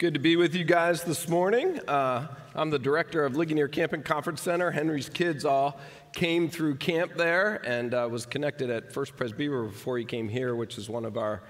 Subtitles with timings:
[0.00, 1.78] Good to be with you guys this morning.
[1.86, 4.70] Uh, I'm the director of Ligonier Camping Conference Center.
[4.70, 5.78] Henry's kids all
[6.14, 10.56] came through camp there and uh, was connected at First Presbyterian before he came here,
[10.56, 11.42] which is one of our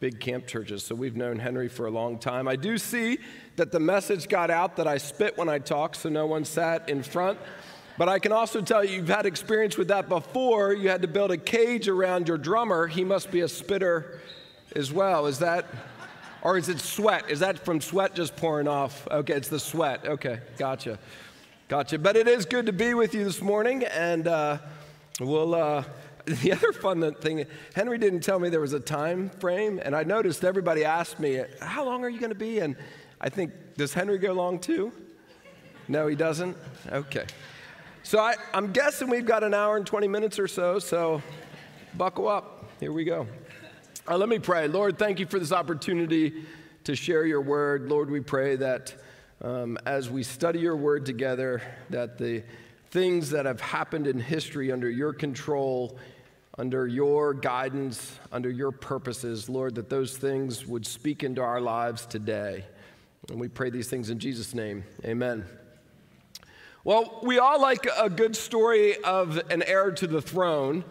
[0.00, 0.82] big camp churches.
[0.82, 2.48] So we've known Henry for a long time.
[2.48, 3.20] I do see
[3.54, 6.88] that the message got out that I spit when I talk, so no one sat
[6.88, 7.38] in front.
[7.98, 10.72] But I can also tell you, you've had experience with that before.
[10.72, 12.88] You had to build a cage around your drummer.
[12.88, 14.18] He must be a spitter
[14.74, 15.26] as well.
[15.26, 15.66] Is that?
[16.42, 17.30] Or is it sweat?
[17.30, 19.06] Is that from sweat just pouring off?
[19.10, 20.04] Okay, it's the sweat.
[20.06, 20.98] Okay, gotcha.
[21.68, 21.98] Gotcha.
[21.98, 24.58] But it is good to be with you this morning, and uh,
[25.20, 25.54] we'll.
[25.54, 25.84] Uh,
[26.24, 27.44] the other fun thing,
[27.74, 31.42] Henry didn't tell me there was a time frame, and I noticed everybody asked me,
[31.60, 32.60] How long are you going to be?
[32.60, 32.76] And
[33.20, 34.92] I think, Does Henry go long too?
[35.88, 36.56] No, he doesn't?
[36.90, 37.24] Okay.
[38.04, 41.22] So I, I'm guessing we've got an hour and 20 minutes or so, so
[41.94, 42.70] buckle up.
[42.78, 43.26] Here we go.
[44.08, 44.66] Uh, let me pray.
[44.66, 46.42] Lord, thank you for this opportunity
[46.82, 47.88] to share your word.
[47.88, 48.92] Lord, we pray that
[49.40, 52.42] um, as we study your word together, that the
[52.90, 55.96] things that have happened in history under your control,
[56.58, 62.04] under your guidance, under your purposes, Lord, that those things would speak into our lives
[62.04, 62.64] today.
[63.28, 64.82] And we pray these things in Jesus' name.
[65.04, 65.44] Amen.
[66.82, 70.82] Well, we all like a good story of an heir to the throne.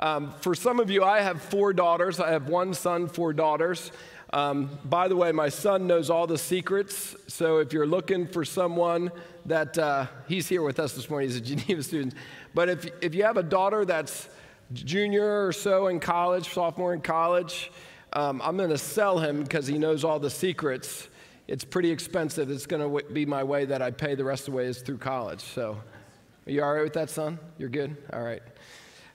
[0.00, 2.20] Um, for some of you, I have four daughters.
[2.20, 3.90] I have one son, four daughters.
[4.32, 7.16] Um, by the way, my son knows all the secrets.
[7.26, 9.10] So if you're looking for someone
[9.46, 12.14] that uh, he's here with us this morning, he's a Geneva student.
[12.54, 14.28] But if, if you have a daughter that's
[14.72, 17.72] junior or so in college, sophomore in college,
[18.12, 21.08] um, I'm going to sell him because he knows all the secrets.
[21.46, 22.50] It's pretty expensive.
[22.50, 24.80] It's going to be my way that I pay the rest of the way is
[24.82, 25.40] through college.
[25.40, 25.78] So,
[26.46, 27.38] are you all right with that, son?
[27.58, 27.96] You're good?
[28.12, 28.42] All right.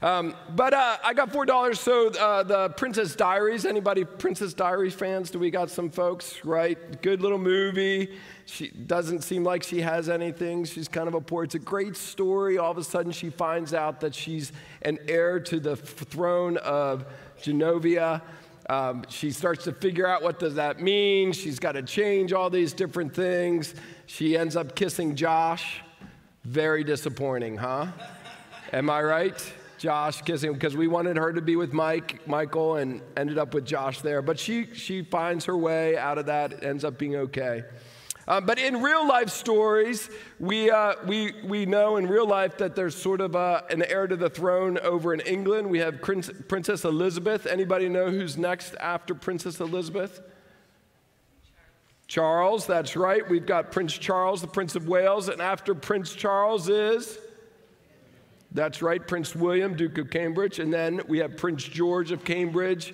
[0.04, 1.80] Um, but uh, I got four dollars.
[1.80, 3.66] So uh, the Princess Diaries.
[3.66, 5.32] Anybody Princess Diaries fans?
[5.32, 6.44] Do we got some folks?
[6.44, 7.02] Right.
[7.02, 8.18] Good little movie.
[8.46, 10.66] She doesn't seem like she has anything.
[10.66, 11.46] She's kind of a poor.
[11.46, 12.58] It's a great story.
[12.58, 17.06] All of a sudden, she finds out that she's an heir to the throne of
[17.42, 18.22] Genovia.
[18.69, 21.31] Um, she starts to figure out what does that mean.
[21.31, 23.74] She's got to change all these different things.
[24.06, 25.81] She ends up kissing Josh.
[26.44, 27.88] Very disappointing, huh?
[28.74, 29.53] Am I right?
[29.83, 33.66] Josh kissing because we wanted her to be with Mike, Michael, and ended up with
[33.66, 34.21] Josh there.
[34.21, 36.63] But she she finds her way out of that.
[36.63, 37.66] ends up being okay.
[38.25, 42.77] Uh, but in real life stories, we, uh, we, we know in real life that
[42.77, 45.69] there's sort of a, an heir to the throne over in England.
[45.69, 47.45] We have Prince, Princess Elizabeth.
[47.45, 50.21] Anybody know who's next after Princess Elizabeth?
[52.07, 53.29] Charles, that's right.
[53.29, 55.27] We've got Prince Charles, the Prince of Wales.
[55.27, 57.19] And after Prince Charles is
[58.53, 60.59] that's right, Prince William, Duke of Cambridge.
[60.59, 62.94] And then we have Prince George of Cambridge.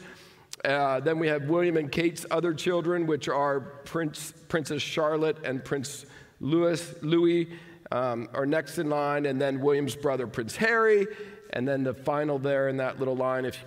[0.64, 5.64] Uh, then we have William and Kate's other children, which are Prince, Princess Charlotte and
[5.64, 6.06] Prince
[6.40, 7.50] Louis, Louis
[7.92, 9.26] um, are next in line.
[9.26, 11.08] And then William's brother, Prince Harry.
[11.52, 13.62] And then the final there in that little line, if,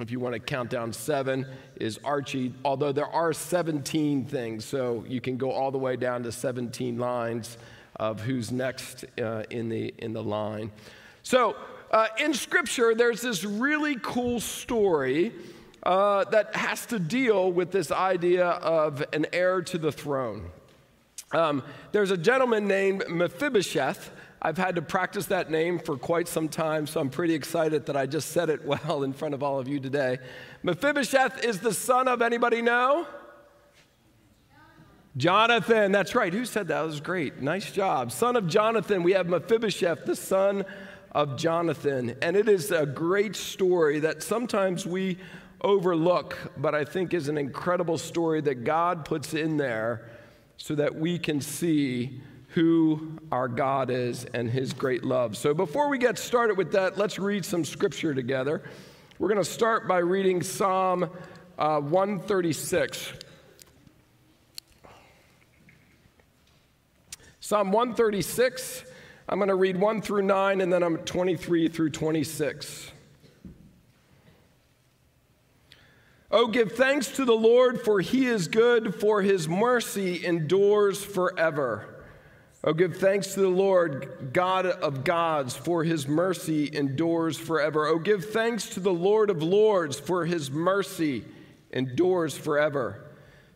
[0.00, 1.46] if you want to count down seven,
[1.76, 2.52] is Archie.
[2.64, 6.98] Although there are 17 things, so you can go all the way down to 17
[6.98, 7.56] lines
[7.96, 10.72] of who's next uh, in, the, in the line.
[11.26, 11.56] So,
[11.90, 15.32] uh, in Scripture, there's this really cool story
[15.82, 20.50] uh, that has to deal with this idea of an heir to the throne.
[21.32, 24.12] Um, there's a gentleman named Mephibosheth.
[24.40, 27.96] I've had to practice that name for quite some time, so I'm pretty excited that
[27.96, 30.18] I just said it well in front of all of you today.
[30.62, 33.04] Mephibosheth is the son of anybody know?
[35.16, 36.32] Jonathan, that's right.
[36.32, 36.74] Who said that?
[36.74, 37.42] That was great.
[37.42, 38.12] Nice job.
[38.12, 40.64] Son of Jonathan, we have Mephibosheth, the son
[41.16, 42.14] of Jonathan.
[42.20, 45.16] And it is a great story that sometimes we
[45.62, 50.10] overlook, but I think is an incredible story that God puts in there
[50.58, 55.38] so that we can see who our God is and his great love.
[55.38, 58.62] So before we get started with that, let's read some scripture together.
[59.18, 61.08] We're going to start by reading Psalm
[61.58, 63.12] uh, 136.
[67.40, 68.84] Psalm 136
[69.28, 72.92] I'm going to read 1 through 9 and then I'm 23 through 26.
[76.30, 82.04] Oh, give thanks to the Lord, for he is good, for his mercy endures forever.
[82.64, 87.86] Oh, give thanks to the Lord, God of gods, for his mercy endures forever.
[87.86, 91.24] Oh, give thanks to the Lord of lords, for his mercy
[91.70, 93.04] endures forever.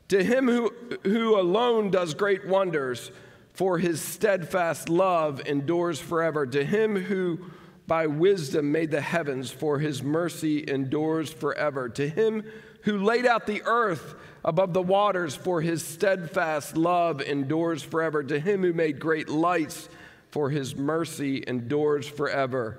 [0.08, 3.10] To him who, who alone does great wonders,
[3.52, 6.46] for his steadfast love endures forever.
[6.46, 7.40] To him who
[7.86, 11.88] by wisdom made the heavens, for his mercy endures forever.
[11.88, 12.44] To him
[12.82, 14.14] who laid out the earth
[14.44, 18.22] above the waters, for his steadfast love endures forever.
[18.22, 19.88] To him who made great lights,
[20.30, 22.78] for his mercy endures forever.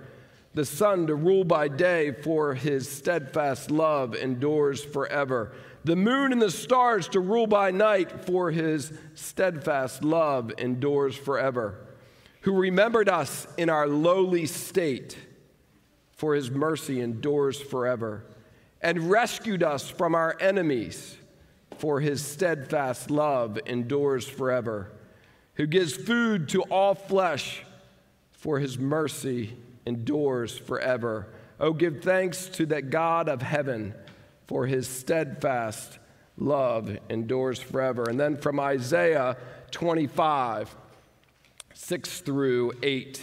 [0.54, 5.54] The sun to rule by day, for his steadfast love endures forever.
[5.84, 11.88] The moon and the stars to rule by night, for his steadfast love endures forever.
[12.42, 15.18] Who remembered us in our lowly state,
[16.12, 18.26] for his mercy endures forever.
[18.82, 21.18] And rescued us from our enemies
[21.82, 24.92] for his steadfast love endures forever,
[25.56, 27.64] who gives food to all flesh,
[28.30, 31.28] for his mercy endures forever.
[31.60, 33.94] Oh, give thanks to that God of heaven,
[34.48, 36.00] for his steadfast
[36.38, 38.06] love endures forever.
[38.10, 39.38] And then from Isaiah
[39.72, 40.76] 25,
[41.74, 43.22] 6 through 8.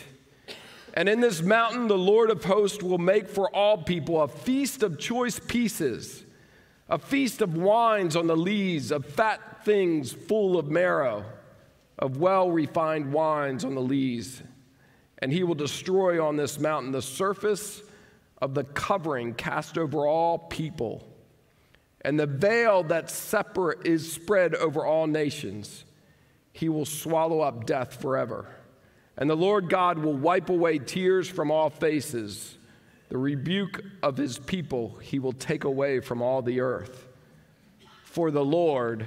[0.95, 4.83] And in this mountain, the Lord of hosts will make for all people a feast
[4.83, 6.25] of choice pieces
[6.89, 11.25] a feast of wines on the lees, of fat things full of marrow,
[11.99, 14.43] of well refined wines on the lees.
[15.21, 17.83] And he will destroy on this mountain the surface
[18.41, 21.05] of the covering cast over all people,
[22.03, 25.85] and the veil that separate is spread over all nations.
[26.53, 28.47] He will swallow up death forever.
[29.17, 32.59] And the Lord God will wipe away tears from all faces
[33.09, 37.07] the rebuke of his people he will take away from all the earth.
[38.05, 39.07] For the Lord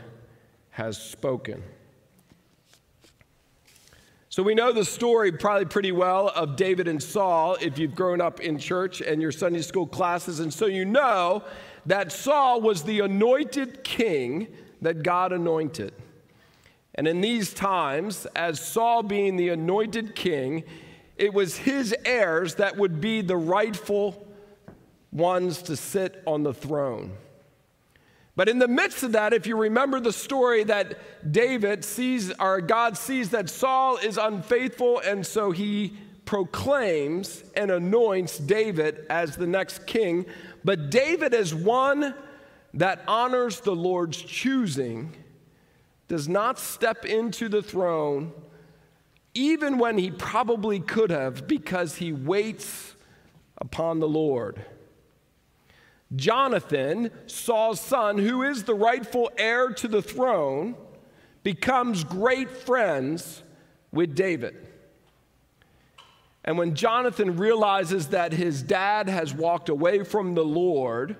[0.71, 1.61] has spoken.
[4.31, 8.21] So we know the story probably pretty well of David and Saul if you've grown
[8.21, 10.39] up in church and your Sunday school classes.
[10.39, 11.43] And so you know
[11.85, 14.47] that Saul was the anointed king
[14.81, 15.93] that God anointed.
[16.95, 20.63] And in these times, as Saul being the anointed king,
[21.17, 24.25] it was his heirs that would be the rightful
[25.11, 27.17] ones to sit on the throne.
[28.35, 32.61] But in the midst of that, if you remember the story that David sees, or
[32.61, 35.93] God sees that Saul is unfaithful, and so he
[36.25, 40.25] proclaims and anoints David as the next king.
[40.63, 42.15] But David, as one
[42.73, 45.13] that honors the Lord's choosing,
[46.07, 48.31] does not step into the throne
[49.33, 52.95] even when he probably could have, because he waits
[53.57, 54.65] upon the Lord.
[56.15, 60.75] Jonathan, Saul's son, who is the rightful heir to the throne,
[61.43, 63.43] becomes great friends
[63.91, 64.55] with David.
[66.43, 71.15] And when Jonathan realizes that his dad has walked away from the Lord,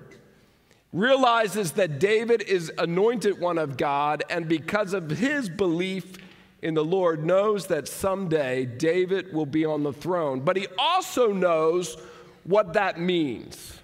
[0.92, 6.18] realizes that David is anointed one of God, and because of his belief
[6.60, 11.32] in the Lord knows that someday David will be on the throne, but he also
[11.32, 11.96] knows
[12.44, 13.78] what that means.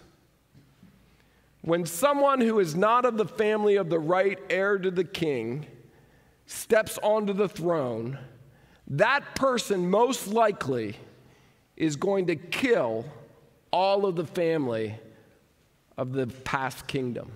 [1.68, 5.66] When someone who is not of the family of the right heir to the king
[6.46, 8.18] steps onto the throne,
[8.86, 10.96] that person most likely
[11.76, 13.04] is going to kill
[13.70, 14.94] all of the family
[15.98, 17.30] of the past kingdom.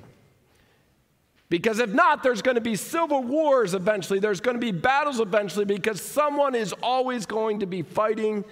[1.50, 4.18] Because if not, there's going to be civil wars eventually.
[4.18, 8.46] There's going to be battles eventually because someone is always going to be fighting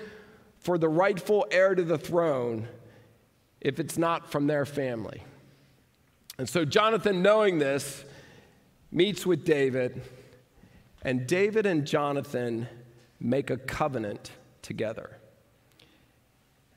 [0.59, 2.69] for the rightful heir to the throne
[3.63, 5.23] if it's not from their family.
[6.41, 8.03] And so Jonathan, knowing this,
[8.91, 10.01] meets with David,
[11.03, 12.67] and David and Jonathan
[13.21, 14.31] make a covenant
[14.63, 15.19] together.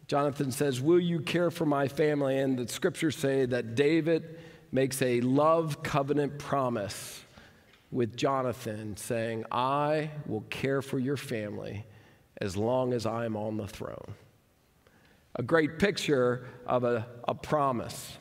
[0.07, 2.39] Jonathan says, Will you care for my family?
[2.39, 4.37] And the scriptures say that David
[4.73, 7.23] makes a love covenant promise
[7.89, 11.85] with Jonathan, saying, I will care for your family
[12.41, 14.13] as long as I'm on the throne.
[15.37, 18.17] A great picture of a, a promise.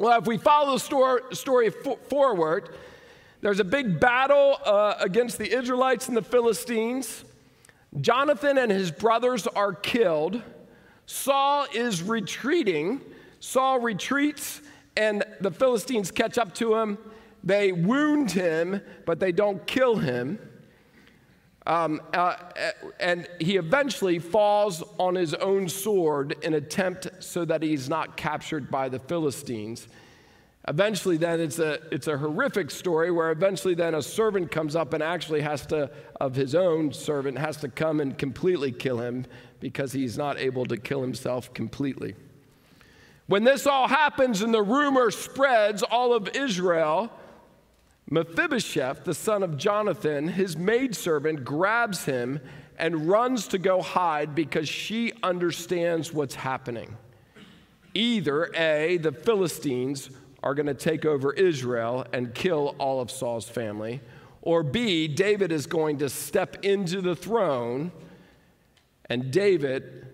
[0.00, 1.70] Well, if we follow the story,
[2.08, 2.70] forward,
[3.42, 7.22] there's a big battle uh, against the Israelites and the Philistines.
[8.00, 10.42] Jonathan and his brothers are killed.
[11.04, 13.02] Saul is retreating.
[13.40, 14.62] Saul retreats
[14.96, 16.96] and the Philistines catch up to him.
[17.44, 20.38] They wound him, but they don't kill him.
[21.70, 22.34] Um, uh,
[22.98, 28.72] and he eventually falls on his own sword in attempt so that he's not captured
[28.72, 29.86] by the Philistines.
[30.66, 34.94] Eventually, then it's a, it's a horrific story where eventually then a servant comes up
[34.94, 35.88] and actually has to,
[36.20, 39.24] of his own servant, has to come and completely kill him
[39.60, 42.16] because he's not able to kill himself completely.
[43.28, 47.12] When this all happens and the rumor spreads all of Israel,
[48.10, 52.40] Mephibosheth, the son of Jonathan, his maidservant, grabs him
[52.76, 56.96] and runs to go hide because she understands what's happening.
[57.94, 60.10] Either A, the Philistines
[60.42, 64.00] are going to take over Israel and kill all of Saul's family.
[64.42, 67.92] Or B, David is going to step into the throne,
[69.06, 70.06] and David,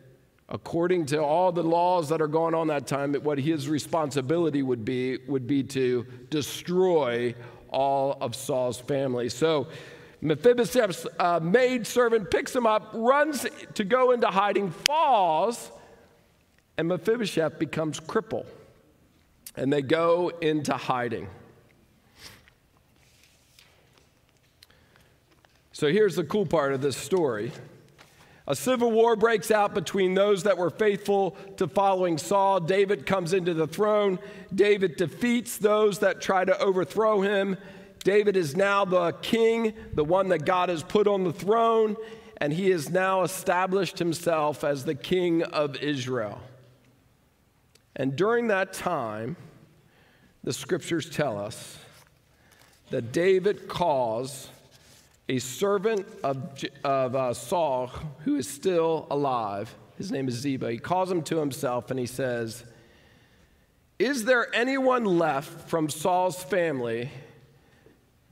[0.49, 4.85] according to all the laws that are going on that time, what his responsibility would
[4.85, 7.35] be would be to destroy
[7.71, 9.29] all of Saul's family.
[9.29, 9.69] So
[10.21, 15.71] Mephibosheth's uh, maid servant picks him up, runs to go into hiding, falls,
[16.79, 18.47] and Mephibosheth becomes crippled.
[19.57, 21.29] And they go into hiding.
[25.73, 27.53] So here's the cool part of this story.
[28.49, 32.61] A civil war breaks out between those that were faithful to following Saul.
[32.61, 34.21] David comes into the throne.
[34.55, 37.57] David defeats those that try to overthrow him.
[38.05, 41.97] David is now the king, the one that God has put on the throne,
[42.37, 46.41] and he has now established himself as the king of Israel.
[47.97, 49.37] And during that time,
[50.45, 51.79] the scriptures tell us
[52.91, 54.51] that David calls
[55.29, 57.89] a servant of, of uh, Saul
[58.25, 59.75] who is still alive.
[59.99, 60.71] His name is Ziba.
[60.71, 62.65] He calls him to himself and he says,
[63.99, 67.11] Is there anyone left from Saul's family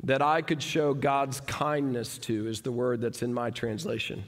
[0.02, 2.46] that I could show God's kindness to?
[2.46, 4.24] Is the word that's in my translation.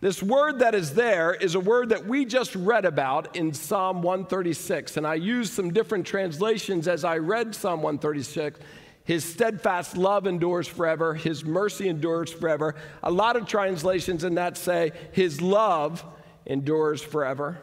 [0.00, 4.00] This word that is there is a word that we just read about in Psalm
[4.00, 4.96] 136.
[4.96, 8.60] And I used some different translations as I read Psalm 136
[9.08, 11.14] his steadfast love endures forever.
[11.14, 12.74] His mercy endures forever.
[13.02, 16.04] A lot of translations in that say, His love
[16.44, 17.56] endures forever.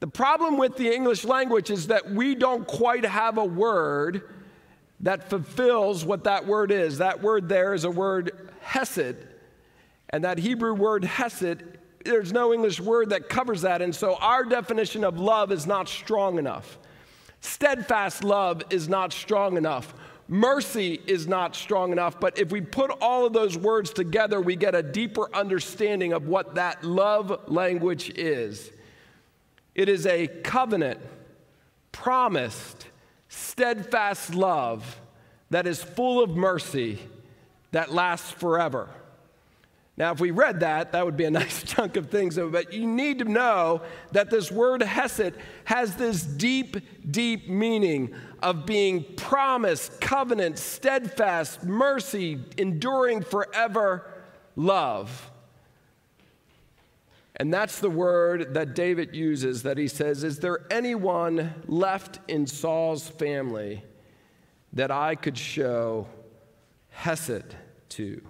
[0.00, 4.28] The problem with the English language is that we don't quite have a word
[4.98, 6.98] that fulfills what that word is.
[6.98, 9.28] That word there is a word hesed.
[10.10, 11.62] And that Hebrew word hesed,
[12.04, 13.80] there's no English word that covers that.
[13.80, 16.78] And so our definition of love is not strong enough.
[17.40, 19.94] Steadfast love is not strong enough.
[20.26, 24.56] Mercy is not strong enough, but if we put all of those words together, we
[24.56, 28.70] get a deeper understanding of what that love language is.
[29.74, 31.00] It is a covenant,
[31.92, 32.86] promised,
[33.28, 35.00] steadfast love
[35.50, 36.98] that is full of mercy
[37.72, 38.88] that lasts forever.
[39.96, 42.86] Now, if we read that, that would be a nice chunk of things, but you
[42.86, 43.82] need to know
[44.12, 45.34] that this word hesed
[45.64, 46.76] has this deep,
[47.10, 54.10] deep meaning of being promised, covenant, steadfast, mercy, enduring forever
[54.56, 55.30] love.
[57.36, 62.46] And that's the word that David uses that he says, Is there anyone left in
[62.46, 63.82] Saul's family
[64.72, 66.06] that I could show
[66.90, 67.56] Hesed
[67.90, 68.22] to?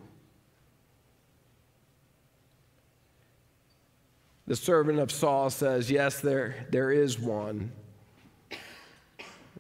[4.47, 7.73] The servant of Saul says, Yes, there, there is one.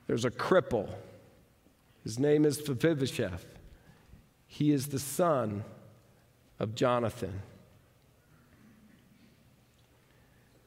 [0.06, 0.88] There's a cripple.
[2.02, 3.46] His name is Mephibosheth.
[4.46, 5.64] He is the son
[6.58, 7.42] of Jonathan.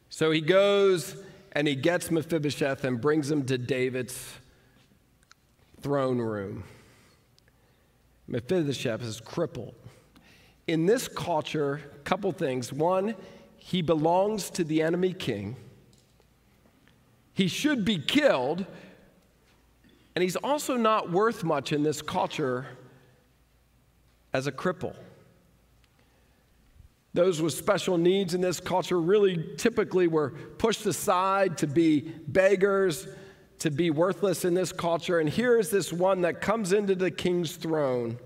[0.10, 1.16] So he goes
[1.52, 4.34] and he gets Mephibosheth and brings him to David's
[5.82, 6.64] throne room.
[8.28, 9.76] Mephibosheth is crippled.
[10.66, 12.74] In this culture, a couple things.
[12.74, 13.16] One,
[13.68, 15.58] he belongs to the enemy king.
[17.34, 18.66] He should be killed.
[20.16, 22.66] And he's also not worth much in this culture
[24.34, 24.96] as a cripple.
[27.14, 33.06] Those with special needs in this culture really typically were pushed aside to be beggars,
[33.60, 35.20] to be worthless in this culture.
[35.20, 38.18] And here is this one that comes into the king's throne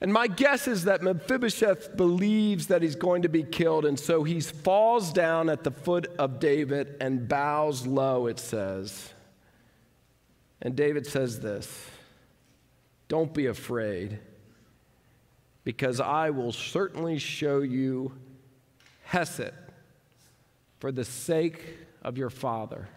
[0.00, 4.24] and my guess is that Mephibosheth believes that he's going to be killed, and so
[4.24, 9.14] he falls down at the foot of David and bows low, it says.
[10.60, 11.88] And David says this
[13.08, 14.18] Don't be afraid,
[15.64, 18.12] because I will certainly show you
[19.04, 19.52] Hesed
[20.78, 21.64] for the sake
[22.02, 22.88] of your father.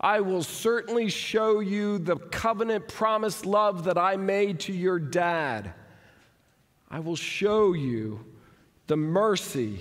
[0.00, 5.74] I will certainly show you the covenant promised love that I made to your dad.
[6.90, 8.24] I will show you
[8.86, 9.78] the mercy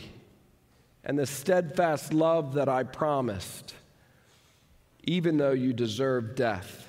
[1.04, 3.74] and the steadfast love that I promised,
[5.04, 6.88] even though you deserve death.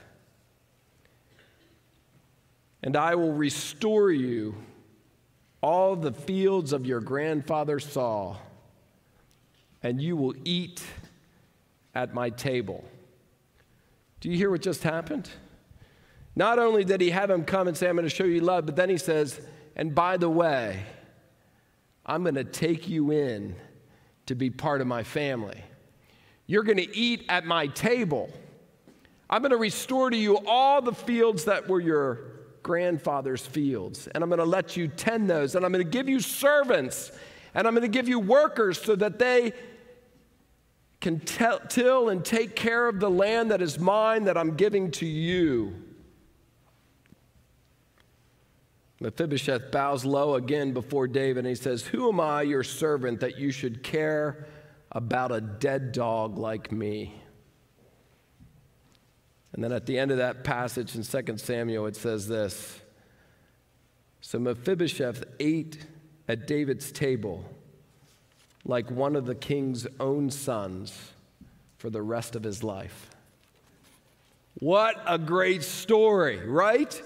[2.82, 4.54] And I will restore you
[5.62, 8.40] all the fields of your grandfather Saul,
[9.82, 10.82] and you will eat
[11.94, 12.84] at my table.
[14.20, 15.30] Do you hear what just happened?
[16.36, 18.66] Not only did he have him come and say, I'm going to show you love,
[18.66, 19.40] but then he says,
[19.80, 20.84] and by the way,
[22.04, 23.56] I'm going to take you in
[24.26, 25.64] to be part of my family.
[26.46, 28.28] You're going to eat at my table.
[29.30, 32.20] I'm going to restore to you all the fields that were your
[32.62, 36.10] grandfather's fields, and I'm going to let you tend those, and I'm going to give
[36.10, 37.10] you servants,
[37.54, 39.54] and I'm going to give you workers so that they
[41.00, 45.06] can till and take care of the land that is mine that I'm giving to
[45.06, 45.74] you.
[49.00, 53.38] Mephibosheth bows low again before David and he says, Who am I, your servant, that
[53.38, 54.46] you should care
[54.92, 57.14] about a dead dog like me?
[59.52, 62.80] And then at the end of that passage in 2 Samuel, it says this
[64.20, 65.78] So Mephibosheth ate
[66.28, 67.44] at David's table
[68.64, 71.12] like one of the king's own sons
[71.78, 73.10] for the rest of his life.
[74.58, 77.02] What a great story, right?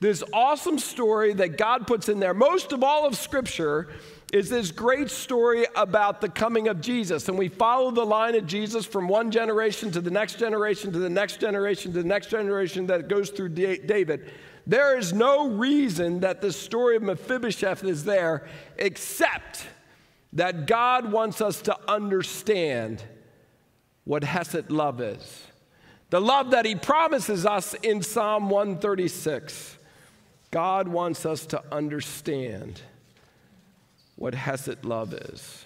[0.00, 2.32] This awesome story that God puts in there.
[2.32, 3.88] Most of all of Scripture
[4.32, 7.28] is this great story about the coming of Jesus.
[7.28, 10.98] And we follow the line of Jesus from one generation to the next generation to
[10.98, 14.30] the next generation to the next generation that goes through David.
[14.66, 19.66] There is no reason that the story of Mephibosheth is there except
[20.32, 23.02] that God wants us to understand
[24.04, 25.46] what Hesed love is.
[26.08, 29.76] The love that he promises us in Psalm 136.
[30.50, 32.82] God wants us to understand
[34.16, 35.64] what Hesed love is.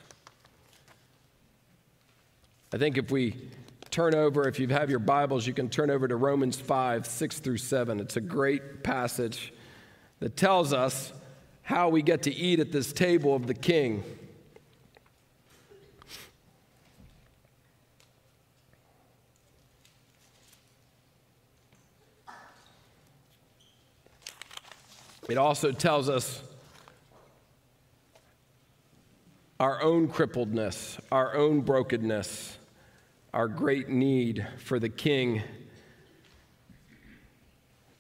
[2.73, 3.37] I think if we
[3.91, 7.39] turn over, if you have your Bibles, you can turn over to Romans 5, 6
[7.39, 8.01] through 7.
[8.01, 9.53] It's a great passage
[10.21, 11.13] that tells us
[11.63, 14.05] how we get to eat at this table of the king.
[25.29, 26.43] It also tells us
[29.59, 32.59] our own crippledness, our own brokenness,
[33.33, 35.43] our great need for the King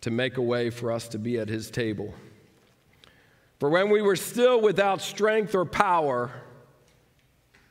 [0.02, 2.12] to make a way for us to be at his table.
[3.58, 6.30] For when we were still without strength or power,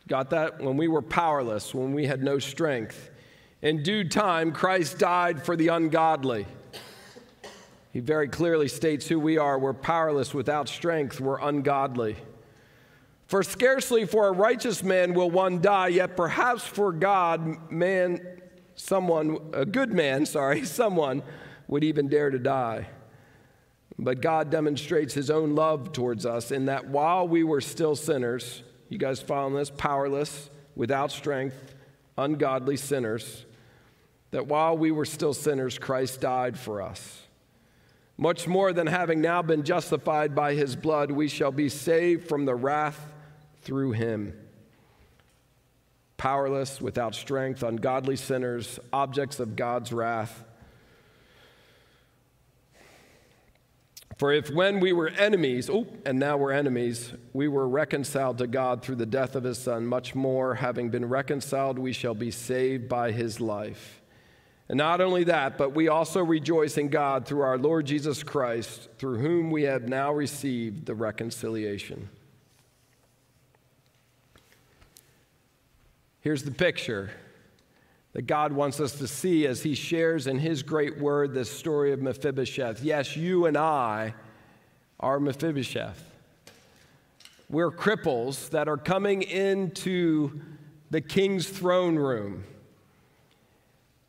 [0.08, 0.60] got that?
[0.60, 3.12] When we were powerless, when we had no strength,
[3.62, 6.48] in due time, Christ died for the ungodly.
[7.94, 9.60] He very clearly states who we are.
[9.60, 12.18] We're powerless, without strength, we're ungodly.
[13.28, 18.42] For scarcely for a righteous man will one die, yet perhaps for God, man,
[18.74, 21.22] someone, a good man, sorry, someone
[21.68, 22.88] would even dare to die.
[24.00, 28.64] But God demonstrates his own love towards us in that while we were still sinners,
[28.90, 29.70] you guys following this?
[29.70, 31.76] Powerless, without strength,
[32.18, 33.46] ungodly sinners,
[34.32, 37.24] that while we were still sinners, Christ died for us.
[38.18, 42.46] Much more than having now been justified by his blood, we shall be saved from
[42.46, 43.08] the wrath
[43.62, 44.34] through him.
[46.18, 50.44] Powerless, without strength, ungodly sinners, objects of God's wrath.
[54.18, 58.48] For if when we were enemies, oh, and now we're enemies, we were reconciled to
[58.48, 62.30] God through the death of his Son, much more, having been reconciled, we shall be
[62.30, 64.03] saved by his life.
[64.74, 68.90] And not only that, but we also rejoice in God through our Lord Jesus Christ,
[68.98, 72.10] through whom we have now received the reconciliation.
[76.22, 77.12] Here's the picture
[78.14, 81.94] that God wants us to see as He shares in His great word this story
[81.94, 82.82] of Mephibosheth.
[82.82, 84.16] Yes, you and I
[85.00, 86.04] are Mephibosheth.
[87.48, 90.42] We're cripples that are coming into
[90.90, 92.46] the king's throne room.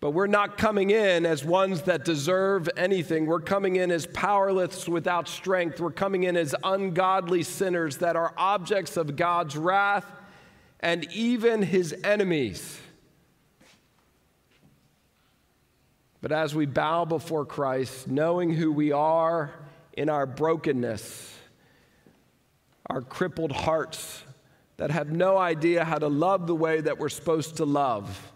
[0.04, 3.24] But we're not coming in as ones that deserve anything.
[3.24, 5.80] We're coming in as powerless without strength.
[5.80, 10.04] We're coming in as ungodly sinners that are objects of God's wrath
[10.80, 12.78] and even his enemies.
[16.20, 19.54] But as we bow before Christ, knowing who we are
[19.94, 21.34] in our brokenness,
[22.90, 24.22] our crippled hearts
[24.76, 28.32] that have no idea how to love the way that we're supposed to love,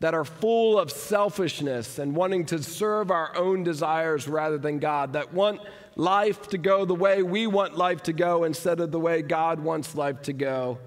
[0.00, 5.14] that are full of selfishness and wanting to serve our own desires rather than God,
[5.14, 5.60] that want
[5.96, 9.60] life to go the way we want life to go instead of the way God
[9.60, 10.78] wants life to go.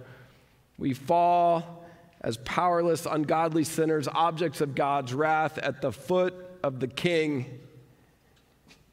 [0.78, 1.86] We fall
[2.22, 7.60] as powerless, ungodly sinners, objects of God's wrath at the foot of the King.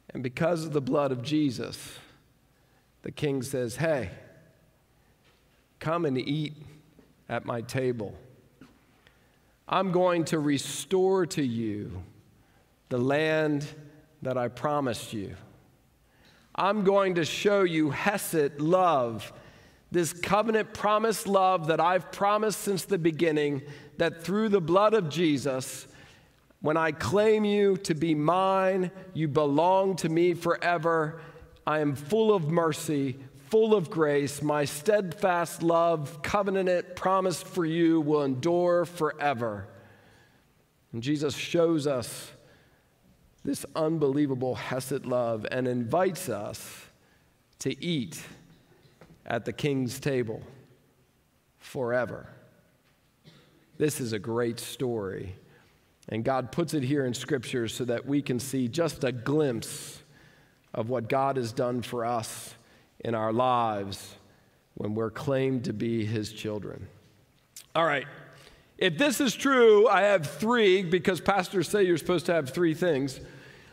[0.09, 1.99] And because of the blood of Jesus,
[3.03, 4.09] the King says, Hey,
[5.79, 6.53] come and eat
[7.29, 8.15] at my table.
[9.67, 12.03] I'm going to restore to you
[12.89, 13.67] the land
[14.21, 15.35] that I promised you.
[16.55, 19.33] I'm going to show you Hesed love
[19.89, 23.61] this covenant promised love that I've promised since the beginning,
[23.97, 25.87] that through the blood of Jesus,
[26.59, 31.21] When I claim you to be mine, you belong to me forever.
[31.65, 33.17] I am full of mercy,
[33.49, 34.41] full of grace.
[34.41, 39.67] My steadfast love, covenanted promise for you will endure forever.
[40.91, 42.31] And Jesus shows us
[43.43, 46.87] this unbelievable Hesed love and invites us
[47.59, 48.21] to eat
[49.25, 50.41] at the king's table
[51.57, 52.27] forever.
[53.77, 55.35] This is a great story.
[56.09, 60.01] And God puts it here in Scripture so that we can see just a glimpse
[60.73, 62.53] of what God has done for us
[63.01, 64.15] in our lives
[64.75, 66.87] when we're claimed to be His children.
[67.75, 68.05] All right.
[68.77, 72.75] If this is true, I have three, because pastors say you're supposed to have three
[72.75, 73.19] things.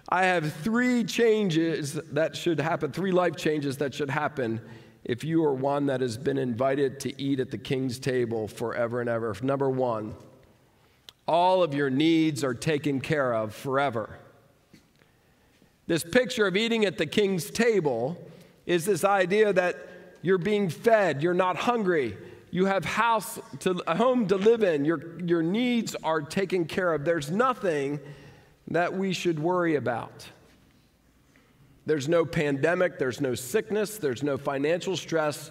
[0.08, 4.60] I have three changes that should happen, three life changes that should happen
[5.04, 9.00] if you are one that has been invited to eat at the king's table forever
[9.00, 9.36] and ever.
[9.42, 10.14] Number one,
[11.26, 14.18] all of your needs are taken care of forever.
[15.86, 18.16] This picture of eating at the king's table
[18.66, 19.88] is this idea that
[20.22, 22.16] you're being fed, you're not hungry,
[22.50, 26.94] you have house to, a home to live in, your, your needs are taken care
[26.94, 27.04] of.
[27.04, 28.00] There's nothing
[28.68, 30.26] that we should worry about.
[31.86, 35.50] There's no pandemic, there's no sickness, there's no financial stress,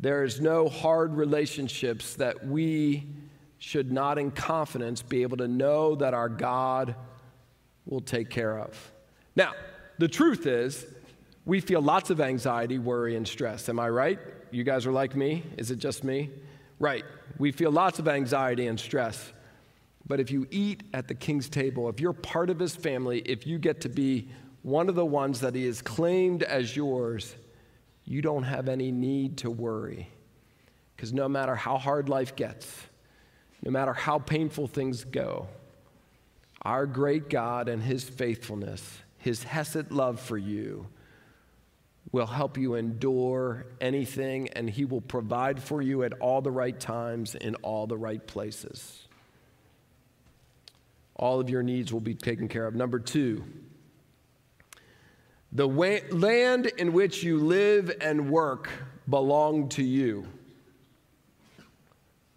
[0.00, 3.06] there's no hard relationships that we
[3.58, 6.96] should not, in confidence, be able to know that our God
[7.86, 8.92] will take care of.
[9.36, 9.52] Now,
[9.98, 10.84] the truth is,
[11.44, 13.68] we feel lots of anxiety, worry, and stress.
[13.68, 14.18] Am I right?
[14.50, 15.42] You guys are like me?
[15.56, 16.30] Is it just me?
[16.78, 17.04] Right.
[17.38, 19.32] We feel lots of anxiety and stress.
[20.06, 23.46] But if you eat at the king's table, if you're part of his family, if
[23.46, 24.28] you get to be
[24.62, 27.34] one of the ones that he has claimed as yours,
[28.04, 30.08] you don't have any need to worry.
[30.94, 32.70] Because no matter how hard life gets,
[33.62, 35.48] no matter how painful things go,
[36.62, 40.86] our great God and his faithfulness, his Hesed love for you,
[42.10, 46.78] will help you endure anything, and he will provide for you at all the right
[46.78, 49.06] times in all the right places.
[51.14, 52.74] All of your needs will be taken care of.
[52.74, 53.44] Number two,
[55.52, 58.70] the way, land in which you live and work
[59.08, 60.26] belong to you.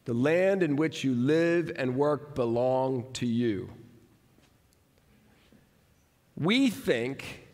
[0.03, 3.69] The land in which you live and work belong to you.
[6.37, 7.44] We think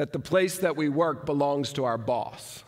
[0.00, 2.64] that the place that we work belongs to our boss.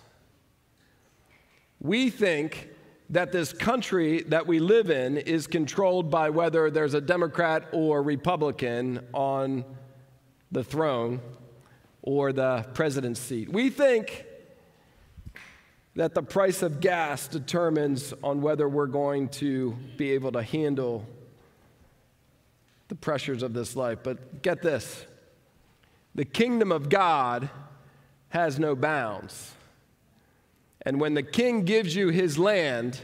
[1.80, 2.68] We think
[3.08, 8.02] that this country that we live in is controlled by whether there's a Democrat or
[8.02, 9.64] Republican on
[10.50, 11.22] the throne
[12.02, 13.50] or the president's seat.
[13.50, 14.26] We think
[15.96, 21.06] that the price of gas determines on whether we're going to be able to handle
[22.88, 24.00] the pressures of this life.
[24.02, 25.06] But get this
[26.14, 27.50] the kingdom of God
[28.30, 29.52] has no bounds.
[30.84, 33.00] And when the king gives you his land,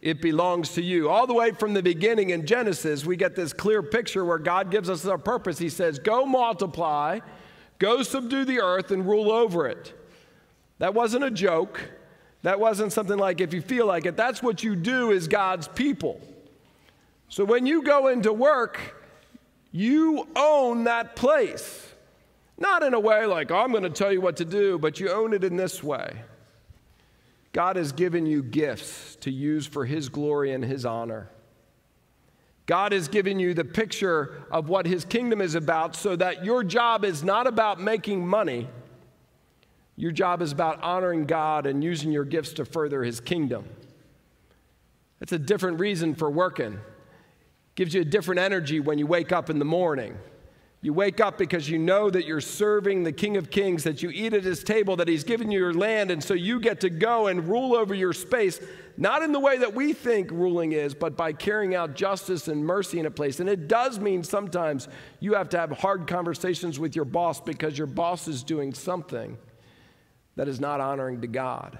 [0.00, 1.08] it belongs to you.
[1.08, 4.70] All the way from the beginning in Genesis, we get this clear picture where God
[4.70, 5.58] gives us our purpose.
[5.58, 7.20] He says, Go multiply
[7.82, 9.92] Go subdue the earth and rule over it.
[10.78, 11.80] That wasn't a joke.
[12.42, 14.16] That wasn't something like if you feel like it.
[14.16, 16.20] That's what you do as God's people.
[17.28, 18.78] So when you go into work,
[19.72, 21.91] you own that place.
[22.62, 25.00] Not in a way like, oh, I'm going to tell you what to do, but
[25.00, 26.14] you own it in this way.
[27.52, 31.28] God has given you gifts to use for His glory and His honor.
[32.66, 36.62] God has given you the picture of what his kingdom is about so that your
[36.62, 38.68] job is not about making money.
[39.96, 43.64] Your job is about honoring God and using your gifts to further his kingdom.
[45.18, 46.78] That's a different reason for working.
[47.74, 50.16] Gives you a different energy when you wake up in the morning.
[50.84, 54.10] You wake up because you know that you're serving the King of Kings, that you
[54.10, 56.90] eat at his table, that he's given you your land, and so you get to
[56.90, 58.60] go and rule over your space,
[58.96, 62.66] not in the way that we think ruling is, but by carrying out justice and
[62.66, 63.38] mercy in a place.
[63.38, 64.88] And it does mean sometimes
[65.20, 69.38] you have to have hard conversations with your boss because your boss is doing something
[70.34, 71.78] that is not honoring to God.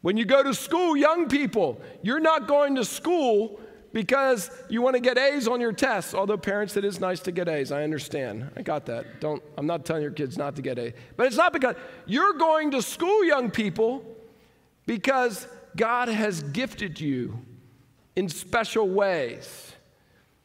[0.00, 3.60] When you go to school, young people, you're not going to school
[3.94, 6.14] because you want to get A's on your tests.
[6.14, 7.70] Although parents, it is nice to get A's.
[7.70, 8.50] I understand.
[8.56, 9.20] I got that.
[9.20, 10.92] Don't I'm not telling your kids not to get A.
[11.16, 14.04] But it's not because you're going to school, young people,
[14.84, 17.38] because God has gifted you
[18.16, 19.72] in special ways.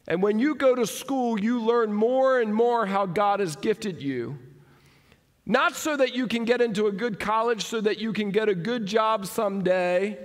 [0.08, 4.00] And when you go to school, you learn more and more how God has gifted
[4.00, 4.38] you.
[5.48, 8.48] Not so that you can get into a good college, so that you can get
[8.48, 10.20] a good job someday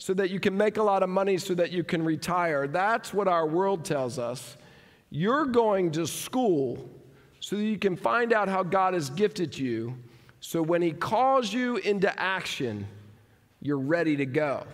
[0.00, 2.66] so that you can make a lot of money so that you can retire.
[2.66, 4.56] That's what our world tells us.
[5.10, 6.88] You're going to school
[7.38, 9.94] so that you can find out how God has gifted you,
[10.40, 12.88] so when He calls you into action,
[13.60, 14.64] you're ready to go.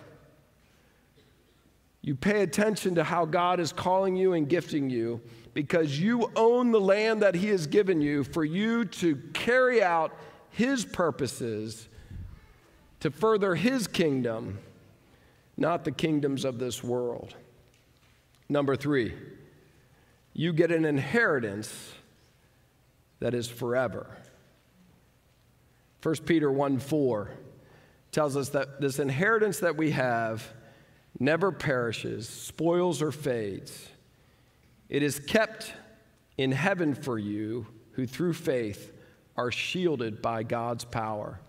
[2.01, 5.19] You pay attention to how God is calling you and gifting you
[5.53, 10.13] because you own the land that He has given you for you to carry out
[10.51, 11.89] His purposes
[13.01, 14.59] to further His kingdom,
[15.57, 17.35] not the kingdoms of this world.
[18.47, 19.13] Number three,
[20.33, 21.93] you get an inheritance
[23.19, 24.15] that is forever.
[26.03, 27.31] 1 Peter 1 4
[28.11, 30.53] tells us that this inheritance that we have
[31.19, 33.89] never perishes, spoils, or fades.
[34.89, 35.73] It is kept
[36.37, 38.93] in heaven for you who through faith
[39.35, 41.39] are shielded by God's power.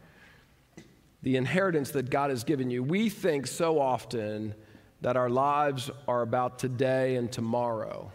[1.22, 2.82] The inheritance that God has given you.
[2.82, 4.54] We think so often
[5.00, 8.12] that our lives are about today and tomorrow.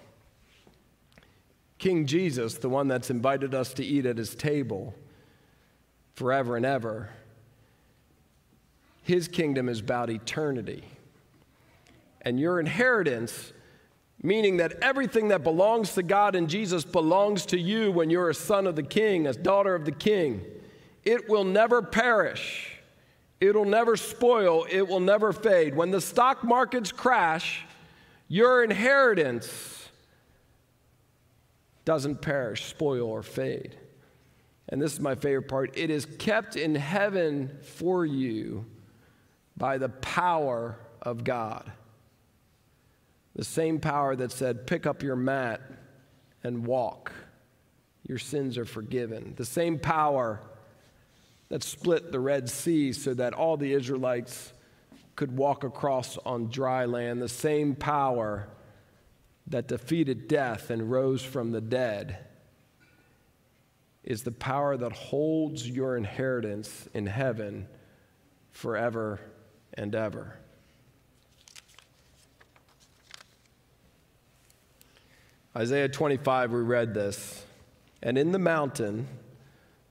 [1.77, 4.93] King Jesus, the one that's invited us to eat at his table
[6.15, 7.09] forever and ever,
[9.03, 10.83] his kingdom is about eternity.
[12.21, 13.51] And your inheritance,
[14.21, 18.33] meaning that everything that belongs to God and Jesus belongs to you when you're a
[18.33, 20.41] son of the king, a daughter of the king,
[21.03, 22.72] it will never perish.
[23.43, 24.65] It'll never spoil.
[24.71, 25.75] It will never fade.
[25.75, 27.65] When the stock markets crash,
[28.29, 29.89] your inheritance
[31.84, 33.75] doesn't perish, spoil, or fade.
[34.69, 38.65] And this is my favorite part it is kept in heaven for you
[39.58, 41.69] by the power of God.
[43.36, 45.60] The same power that said, Pick up your mat
[46.45, 47.12] and walk.
[48.08, 49.34] Your sins are forgiven.
[49.36, 50.39] The same power
[51.53, 54.53] that split the Red Sea so that all the Israelites
[55.15, 57.21] could walk across on dry land.
[57.21, 58.47] The same power
[59.45, 62.17] that defeated death and rose from the dead
[64.03, 67.67] is the power that holds your inheritance in heaven
[68.49, 69.19] forever
[69.75, 70.35] and ever.
[75.55, 77.45] Isaiah 25, we read this.
[78.01, 79.07] And in the mountain,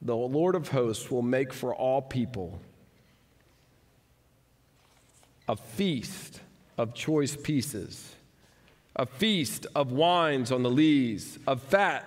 [0.02, 2.60] the Lord of hosts will make for all people
[5.48, 6.40] a feast
[6.76, 8.14] of choice pieces
[8.96, 12.06] a feast of wines on the lees, of fat,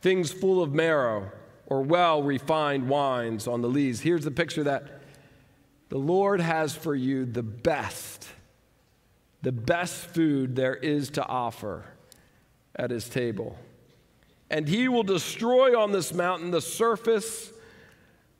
[0.00, 1.30] things full of marrow,
[1.66, 4.00] or well refined wines on the lees.
[4.00, 5.00] Here's the picture that
[5.88, 8.26] the Lord has for you the best,
[9.42, 11.84] the best food there is to offer
[12.74, 13.56] at his table.
[14.54, 17.52] And he will destroy on this mountain the surface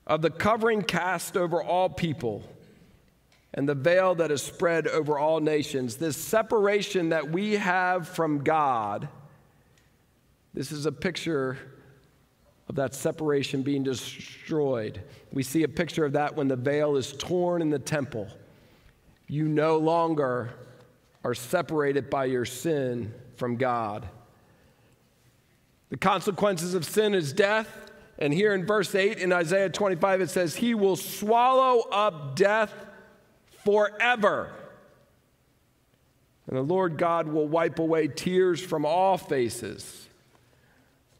[0.07, 2.41] of the covering cast over all people
[3.53, 5.97] and the veil that is spread over all nations.
[5.97, 9.09] This separation that we have from God,
[10.53, 11.57] this is a picture
[12.69, 15.01] of that separation being destroyed.
[15.33, 18.29] We see a picture of that when the veil is torn in the temple.
[19.27, 20.53] You no longer
[21.25, 24.07] are separated by your sin from God.
[25.95, 27.69] The consequences of sin is death.
[28.19, 32.73] And here in verse 8 in Isaiah 25, it says, He will swallow up death
[33.63, 34.51] forever.
[36.47, 40.09] And the Lord God will wipe away tears from all faces.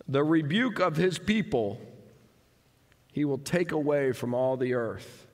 [0.09, 1.79] The rebuke of his people
[3.13, 5.25] he will take away from all the earth.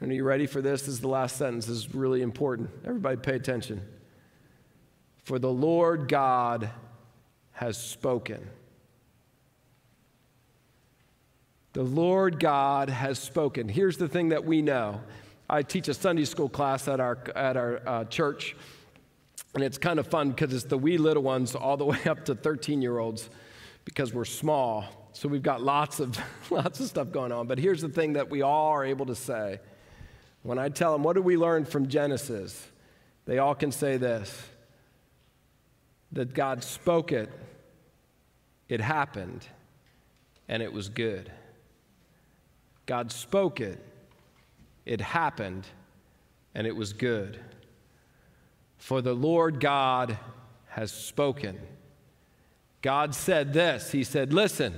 [0.00, 0.80] And are you ready for this?
[0.80, 1.66] This is the last sentence.
[1.66, 2.68] This is really important.
[2.84, 3.80] Everybody pay attention.
[5.22, 6.68] For the Lord God
[7.62, 8.44] has spoken.
[11.74, 13.68] The Lord God has spoken.
[13.68, 15.00] Here's the thing that we know
[15.48, 18.56] I teach a Sunday school class at our, at our uh, church,
[19.54, 22.24] and it's kind of fun because it's the wee little ones all the way up
[22.24, 23.30] to 13 year olds
[23.84, 24.84] because we're small.
[25.12, 26.18] So we've got lots of,
[26.50, 27.46] lots of stuff going on.
[27.46, 29.60] But here's the thing that we all are able to say.
[30.42, 32.66] When I tell them, what did we learn from Genesis?
[33.24, 34.48] They all can say this
[36.12, 37.30] that God spoke it,
[38.72, 39.46] it happened,
[40.48, 41.30] and it was good.
[42.86, 43.78] God spoke it,
[44.86, 45.66] it happened,
[46.54, 47.38] and it was good.
[48.78, 50.18] For the Lord God
[50.68, 51.60] has spoken.
[52.80, 54.72] God said this He said, Listen,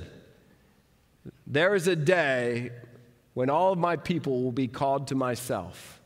[1.46, 2.72] there is a day
[3.34, 6.00] when all of my people will be called to myself,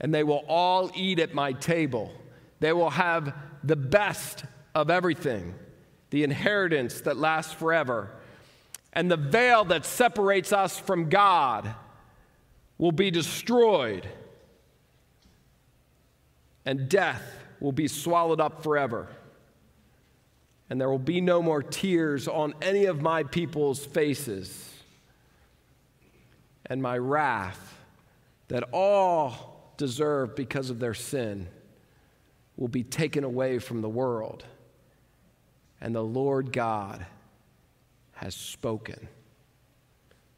[0.00, 2.10] and they will all eat at my table.
[2.58, 5.54] They will have the best of everything,
[6.10, 8.10] the inheritance that lasts forever,
[8.92, 11.74] and the veil that separates us from God
[12.78, 14.08] will be destroyed,
[16.66, 17.22] and death
[17.60, 19.08] will be swallowed up forever.
[20.70, 24.70] and there will be no more tears on any of my people's faces.
[26.66, 27.76] And my wrath
[28.46, 31.48] that all deserve because of their sin
[32.56, 34.44] will be taken away from the world.
[35.80, 37.06] And the Lord God
[38.12, 39.08] has spoken.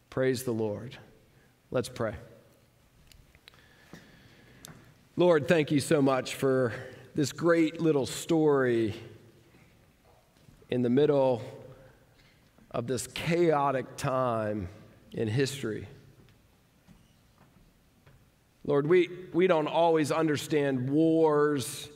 [0.08, 0.96] Praise the Lord.
[1.70, 2.14] Let's pray.
[5.16, 6.72] Lord, thank you so much for
[7.14, 8.94] this great little story
[10.70, 11.42] in the middle
[12.70, 14.68] of this chaotic time
[15.12, 15.86] in history.
[18.64, 21.88] Lord, we, we don't always understand wars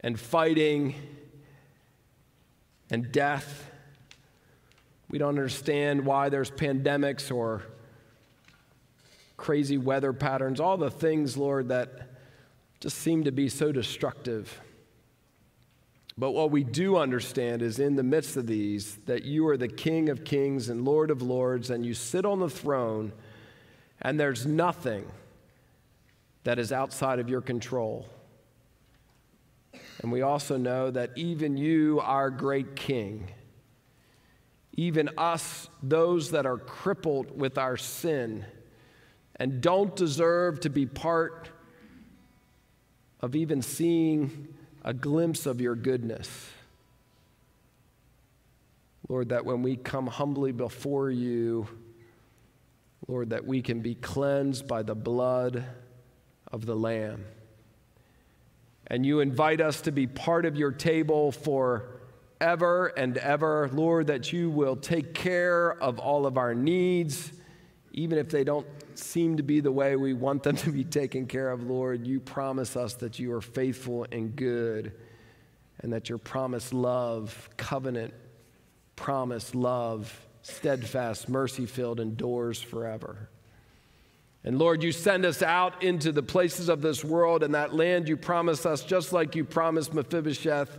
[0.00, 0.94] and fighting
[2.94, 3.68] and death.
[5.10, 7.62] We don't understand why there's pandemics or
[9.36, 12.08] crazy weather patterns, all the things, Lord, that
[12.78, 14.60] just seem to be so destructive.
[16.16, 19.66] But what we do understand is in the midst of these, that you are the
[19.66, 23.12] King of kings and Lord of lords, and you sit on the throne,
[24.00, 25.04] and there's nothing
[26.44, 28.06] that is outside of your control.
[30.04, 33.26] And we also know that even you, our great King,
[34.74, 38.44] even us, those that are crippled with our sin
[39.36, 41.48] and don't deserve to be part
[43.20, 44.48] of even seeing
[44.84, 46.50] a glimpse of your goodness.
[49.08, 51.66] Lord, that when we come humbly before you,
[53.08, 55.64] Lord, that we can be cleansed by the blood
[56.52, 57.24] of the Lamb.
[58.86, 62.00] And you invite us to be part of your table for
[62.40, 63.70] ever and ever.
[63.72, 67.32] Lord, that you will take care of all of our needs,
[67.92, 71.26] even if they don't seem to be the way we want them to be taken
[71.26, 72.06] care of, Lord.
[72.06, 74.92] You promise us that you are faithful and good,
[75.80, 78.12] and that your promised love, covenant,
[78.96, 83.30] promise, love, steadfast, mercy filled, endures forever.
[84.44, 88.08] And Lord, you send us out into the places of this world and that land
[88.08, 90.78] you promise us, just like you promised Mephibosheth,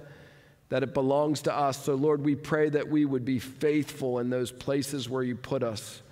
[0.69, 1.83] that it belongs to us.
[1.83, 5.63] So, Lord, we pray that we would be faithful in those places where you put
[5.63, 6.03] us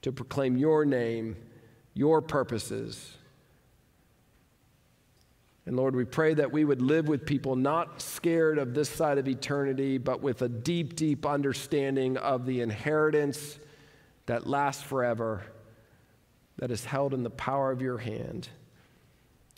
[0.00, 1.36] to proclaim your name,
[1.92, 3.16] your purposes.
[5.66, 9.18] And Lord, we pray that we would live with people not scared of this side
[9.18, 13.58] of eternity, but with a deep, deep understanding of the inheritance
[14.26, 15.42] that lasts forever
[16.58, 18.48] that is held in the power of your hand.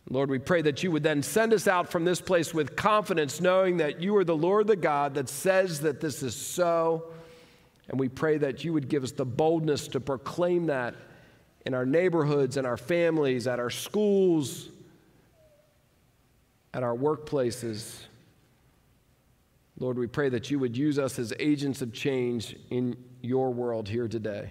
[0.09, 3.41] Lord, we pray that you would then send us out from this place with confidence,
[3.41, 7.13] knowing that you are the Lord the God that says that this is so.
[7.89, 10.95] And we pray that you would give us the boldness to proclaim that
[11.65, 14.69] in our neighborhoods, in our families, at our schools,
[16.73, 17.99] at our workplaces.
[19.79, 23.89] Lord, we pray that you would use us as agents of change in your world
[23.89, 24.51] here today.